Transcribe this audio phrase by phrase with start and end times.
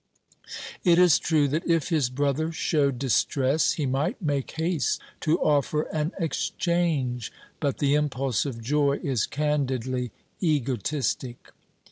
[0.83, 5.83] It is true that if his brother showed distress, he might make haste to offer
[5.93, 7.31] an exchange.
[7.59, 10.11] But the impulse of joy is candidly
[10.41, 11.51] egotistic.